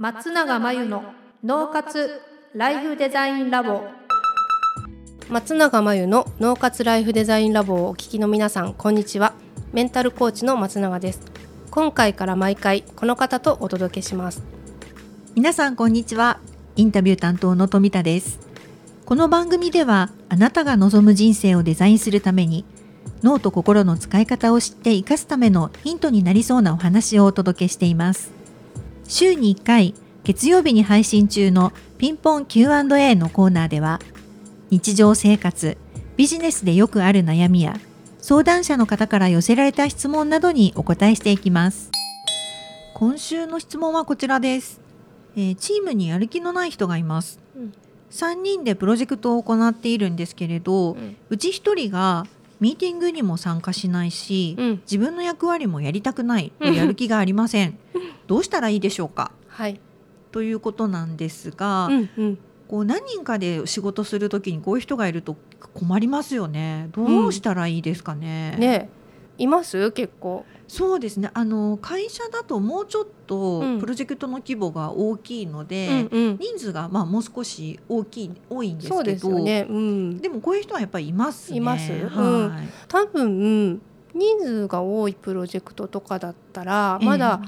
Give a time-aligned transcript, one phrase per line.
[0.00, 1.12] 松永真由の
[1.44, 2.22] 脳活
[2.54, 3.82] ライフデザインラボ。
[5.28, 9.34] 松永真由の脳活ライフデザインラボをお聞きの皆さんこんにちは。
[9.74, 11.20] メンタルコーチの松永です。
[11.70, 14.42] 今回から毎回この方とお届けします。
[15.34, 16.40] 皆さんこんにちは。
[16.76, 18.40] インタビュー担当の富田です。
[19.04, 22.64] この番組ではあなたが望む人生をデザインするために
[23.22, 28.39] 脳と心の使い方を知って生かすためのヒントになりそうなお話をお届けしています
[29.10, 33.98] 週に1回月曜日に配信中のピンポン Q&A のコーナーでは
[34.70, 35.76] 日常生活
[36.16, 37.80] ビジネスでよくある悩みや
[38.20, 41.90] 相談者の方から寄せられた質問などにお答えしていきます。
[42.94, 44.80] 今週の質問はこちらです、
[45.34, 47.72] えーチームにやる気のない人がいます、うん。
[48.12, 51.16] 3人でプロジェクトを行っているんですけれど、うん。
[51.30, 52.26] うち1人が
[52.60, 54.70] ミーティングにも参加しないし、うん。
[54.82, 57.76] 自分の役割もやりたくないとやる気がありません
[58.26, 59.32] どうしたらいいでしょうか？
[59.48, 59.80] はい。
[60.32, 62.38] ということなんですが、うんうん。
[62.68, 65.36] こう何人かで仕事するときにこういう人がいると
[65.74, 66.88] 困りますよね。
[66.92, 68.88] どうしたらいいですかね、ね
[69.38, 69.90] います？
[69.90, 70.44] 結構。
[70.68, 71.32] そうですね。
[71.34, 73.80] あの会社だともうちょっとうん。
[73.80, 76.38] プロジェクトの規模が大きいので、うんうん。
[76.38, 79.66] 人数がまあもう少し大きい多いんですけどそうですよね。
[79.68, 80.18] うん。
[80.18, 81.56] でもこういう人はやっぱりいますね。
[81.56, 81.92] います？
[81.92, 82.50] うん。
[82.50, 82.68] はい。
[82.86, 83.82] 多分
[84.14, 87.40] 人数が多いプロジェクトとかだったらまだ、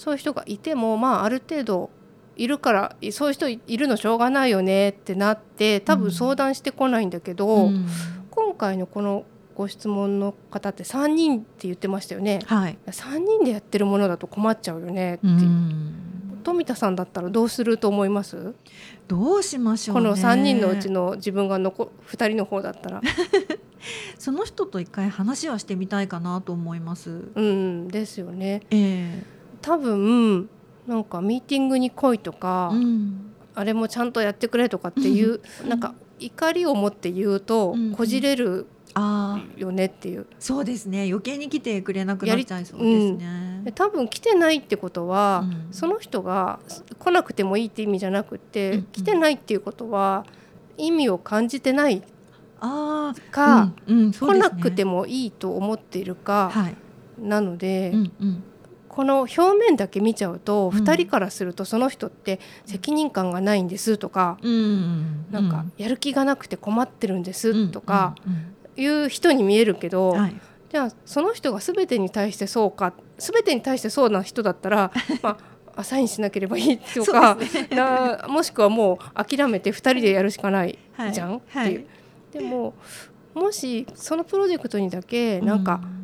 [0.00, 1.90] そういう人がいてもまあある程度
[2.34, 7.86] いるからそういう人いるのしょうがないよねってなって多分相談してこないんだけど、うん
[8.30, 12.38] 今回のこのご質問の方って3人って言ってましたよね。
[12.46, 12.78] はい。
[12.86, 15.94] 3人でやってるものだと困っちゃうよねって、うん
[16.42, 18.54] 富田さんだったらどうすると思います？
[19.08, 20.02] どうしましょうね。
[20.02, 23.02] この3人のうちの自分が残2人の方だったら。
[24.18, 27.28] その人と一回話はしてみたいかなと思います。
[27.34, 28.62] うんですよね。
[28.70, 29.22] え
[29.62, 30.48] 多分
[30.86, 33.32] なんかミーティングに来いとえか、うん。
[33.54, 40.26] あれもちゃんとやってくれとかっていう、なんか怒りを持って言うとうんこじれるああ、よねっていう。
[40.38, 41.06] そうですね。
[41.08, 43.62] 余計に来てくれなくなっちゃいそうですね。
[43.64, 45.72] で多分来てないってことは、うん。
[45.72, 46.58] その人が
[46.98, 48.84] 来なくてもいいって意味じゃなくて、うんうん。
[48.86, 50.24] 来てないっていうことは
[50.76, 52.02] 意味を感じてない
[52.60, 53.98] ああ、か、うん。
[53.98, 54.12] うん。
[54.12, 56.76] そう来なくてもいいと思っているかはい。
[57.20, 58.42] なので、うんうん
[58.90, 60.82] この表面だけ見ちゃうと、うん。
[60.82, 65.26] 2人からするとその人って責任感がないんですとか、うん。
[65.30, 68.32] なんかやる気がなくて困ってるんですとかうん。
[68.32, 68.56] うん。
[68.76, 70.34] いう人に見えるけど、うんはい。
[70.70, 74.92] じゃあその人が全てに対してそうか全てに対してそうな人だったら
[75.22, 75.30] ま
[75.74, 77.38] あアサインしなければいいとか、
[77.70, 81.72] なもしくはもう諦めて2人でやるしかないはいじゃん、ってはい。
[81.72, 81.86] いう。
[82.32, 82.74] でも
[83.34, 85.99] もしそのプロジェクトにだけなんか来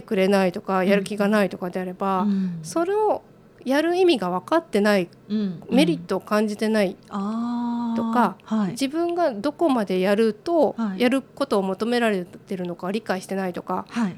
[0.00, 2.58] てくれないとか、やる気がないとかであれば、うん。
[2.62, 3.22] それを
[3.64, 5.62] やる意味が分かってないうん。
[5.70, 11.00] メリットを感じてない、とかはい、自分がどこまでやるとはい。
[11.00, 14.14] やることを求められてるのか理解してないとかはい、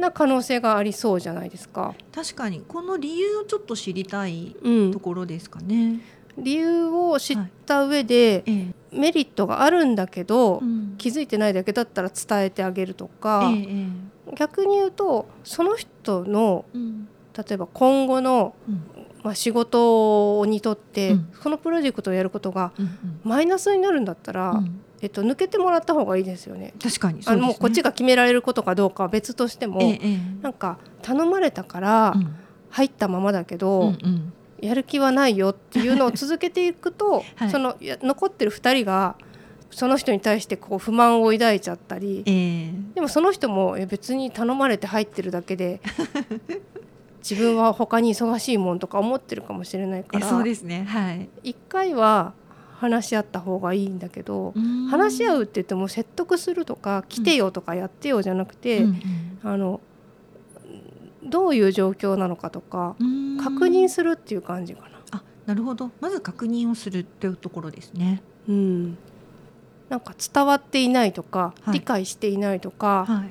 [0.00, 1.94] な可能性がありそうじゃないですか。
[2.14, 4.90] 確かにこの理由をちょっと知りたいうん。
[4.92, 6.00] と、ころですかね。
[6.38, 8.74] 理由を知った上で、ええ。
[8.90, 10.94] メリットがあるんだけど、うん。
[10.98, 13.86] 気づいてないだけだったら伝えてあげるとか、えええ
[14.36, 17.08] 逆に言うとその人のえうん。
[17.34, 18.82] 例えば今後の、うん。
[19.22, 21.32] まあ、仕事にとって、うん。
[21.42, 24.80] このプロジェクトをやることがうんマイナスになるんだったら、うん。
[25.00, 26.74] えっと、抜けてもらった方がいいですよね。
[26.80, 30.42] 確かにあのもうこっちがが決められることかどうかは別としても、ええええ。
[30.42, 32.36] なんか頼まれたからうん。
[32.70, 34.32] 入ったままだけど、うんうん。
[34.60, 37.50] やる気はないよっていうのを続けていくと、 はい。
[37.50, 39.16] その残ってる2人が
[39.72, 42.72] その人に対してこう不満を抱いちゃったりええ。
[42.94, 45.80] でもその人もえ別に頼まれて入ってるだけで
[47.28, 50.84] 自分は他に忙しいもんとか思ってるかもしれないからえそうですね。
[50.88, 51.28] はい。
[51.42, 52.34] 一回は
[52.76, 54.52] 話し合った方がいいんだけど、
[54.90, 59.00] 話し合ううって言っても説得するとか来てよとかやってよじゃなくて、ん
[59.44, 59.80] あの
[61.22, 63.38] どういう状況なのかとかうん。
[63.38, 64.88] 確認するっていう感じかな。
[65.12, 65.92] あなるほど。
[66.00, 68.20] まず確認をするというところですね。
[68.48, 68.98] うん、
[69.92, 71.74] なんか伝わっていないとか、はい。
[71.74, 73.28] 理解していないとかはい。
[73.28, 73.30] っ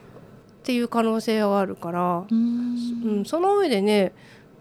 [0.63, 2.77] ていう可能性はあるから、うん。
[3.03, 4.13] うん、その上でね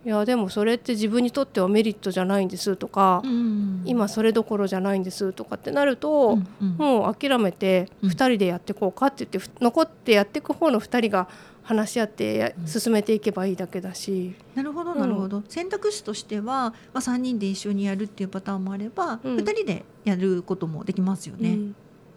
[0.07, 6.77] いやでもそれって自分にとってはメリットじゃないんですとか、うん今それどころじゃないんですとかってなると、うんうん。
[6.79, 8.11] もう諦めてうん。
[8.11, 11.29] 2人でやっていこうかって言って、ふ残ってやっていく方の2人が
[11.63, 19.37] 話し合って進めていけばいいだけだし、なるほどうんなるほど、選択肢としては、まあ、3人で一緒にやるっていうパターンもあれば、うん。
[19.37, 21.59] 2人でやることもできますよね。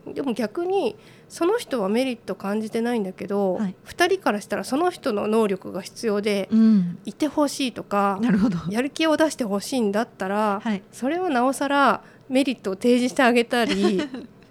[0.06, 0.96] うんでも逆に
[1.30, 8.58] その人はメリット感じてないんだけど、はい2人からしたらその人の能力が必要でうん、いてほしいとかなるほど。
[8.70, 14.02] やる気を出してほしいんだったら、はい、それはなおさらメリットを提示してあげたり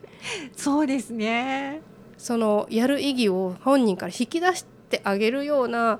[0.57, 1.83] そうですね。
[2.17, 5.99] そのやる意義を本人から引き出してあげるような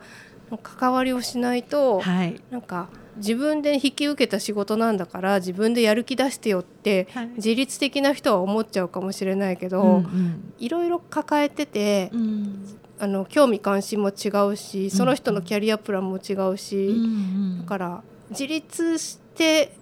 [0.59, 7.29] 関わりをしないと、はい、なんか自分で引き受けた仕事なんだから自分でやる気出してよってはい。
[7.37, 12.21] 自律的な人は思っちゃうかもしれないけど、うんいろいろ抱えてて、うん。
[12.21, 19.77] うんあの興味関心も違うしその人のキャリアプランも違うし、うんうんだから自立して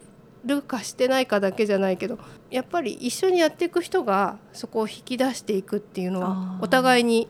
[0.45, 2.19] るかしてないかだけじゃないけど
[2.51, 6.65] やっぱり一緒にやっていく人がそこを引き出していくっていうのあはー。
[6.65, 7.29] お互いに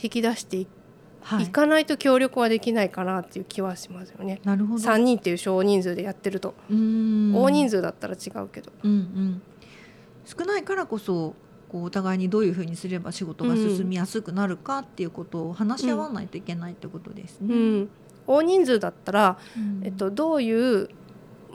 [0.00, 0.66] 引き出してい,、は
[1.40, 4.40] い、かないと協力はできないかなっていう気はしますよね。
[4.44, 4.82] なるほど。
[4.82, 7.34] 3人っていう少人数でやってると、うん。
[7.34, 9.42] 大人数だったら違うけど、うんうん、
[10.24, 11.34] 少ないからこそ
[11.68, 17.54] こうお互いにどういうふうにすれば仕事が進みやすくなるかっていうことを話し合わないといけないってことですね。
[17.54, 17.88] うん、
[18.26, 19.80] 大人数だったら、うん。
[19.84, 20.88] えっと、どういう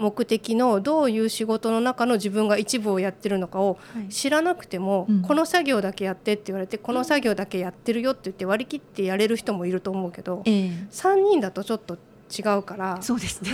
[0.02, 13.52] 目的のどういう仕事の中の自分が一部をやってるのかをはい知らなくても、うんこの作業だけやってって言われてこの作業だけやってるよって言って割り切ってやれる人もいると思うけどええ3人だとちょっと違うからっそうですね。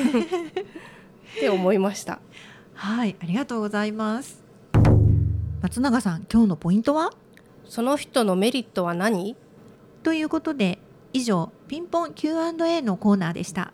[1.39, 2.19] て思いました。
[2.73, 4.44] はい、ありがとうございます。
[5.61, 7.11] 松永さん、今日のポイントは？
[7.65, 9.35] その人のメリットは何？
[10.03, 10.79] ということで
[11.11, 13.73] 以上ピンポン Q&A のコーナーでした。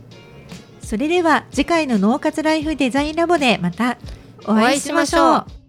[0.91, 3.97] それでは次回の脳活ライフデザインラボでまた
[4.43, 5.60] お会いしましょう。